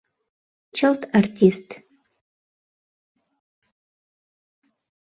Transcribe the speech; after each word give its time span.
Чылт 0.75 1.01
артист! 1.17 1.67